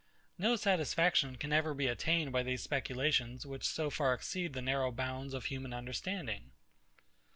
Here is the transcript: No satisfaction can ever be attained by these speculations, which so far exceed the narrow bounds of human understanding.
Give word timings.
No 0.39 0.55
satisfaction 0.55 1.35
can 1.35 1.53
ever 1.53 1.75
be 1.75 1.85
attained 1.85 2.31
by 2.31 2.41
these 2.41 2.63
speculations, 2.63 3.45
which 3.45 3.63
so 3.63 3.91
far 3.91 4.15
exceed 4.15 4.53
the 4.53 4.59
narrow 4.63 4.91
bounds 4.91 5.35
of 5.35 5.45
human 5.45 5.73
understanding. 5.75 6.53